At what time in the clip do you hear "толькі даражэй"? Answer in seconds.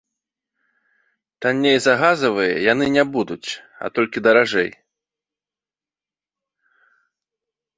3.99-4.73